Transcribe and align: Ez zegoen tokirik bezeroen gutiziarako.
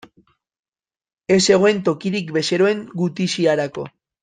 Ez 1.35 1.37
zegoen 1.51 1.83
tokirik 1.91 2.33
bezeroen 2.39 2.83
gutiziarako. 3.03 3.87